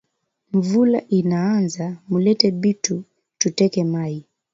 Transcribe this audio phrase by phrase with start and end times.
[0.53, 2.95] Nvula inaanza mulete bitu
[3.39, 4.21] tu teke mayi